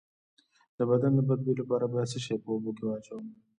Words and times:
د 0.77 0.79
بدن 0.89 1.11
د 1.15 1.19
بد 1.27 1.39
بوی 1.45 1.55
لپاره 1.61 1.85
باید 1.93 2.11
څه 2.13 2.19
شی 2.25 2.35
په 2.43 2.49
اوبو 2.53 2.71
کې 2.77 2.83
واچوم؟ 2.85 3.25